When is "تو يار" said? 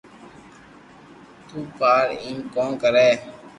1.47-2.07